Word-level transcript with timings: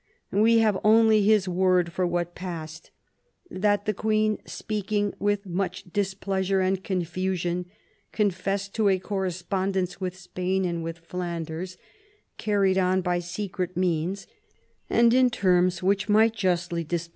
We 0.33 0.57
have 0.57 0.79
only 0.83 1.21
his 1.21 1.47
word 1.47 1.91
for 1.93 2.07
what 2.07 2.33
passed: 2.33 2.89
that 3.51 3.85
the 3.85 3.93
Queen, 3.93 4.39
speaking" 4.45 5.13
with 5.29 5.45
much 5.45 5.93
displeasure 5.93 6.59
and 6.59 6.83
confusion," 6.83 7.67
confessed 8.11 8.73
to 8.73 8.89
a 8.89 8.97
correspondence 8.97 10.01
with 10.01 10.17
Spain 10.17 10.65
and 10.65 10.83
with 10.83 10.97
Flanders, 10.97 11.77
carried 12.39 12.79
on 12.79 13.01
by 13.01 13.19
secret 13.19 13.77
means 13.77 14.25
and 14.89 15.13
in 15.13 15.29
terms 15.29 15.83
which 15.83 16.09
might 16.09 16.33
justly 16.33 16.49
displease 16.49 16.49
ANiNE 16.49 16.49
OF 16.49 16.55
AUSTRIA, 16.55 16.55
CONSORT 16.55 16.71
OF 16.73 16.91
LOUIS 16.91 17.01
XIII 17.01 17.09
Fi 17.09 17.09